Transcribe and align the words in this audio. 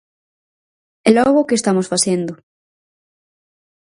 ¿E 1.07 1.09
logo 1.17 1.47
que 1.47 1.57
estamos 1.59 1.89
facendo? 1.93 2.33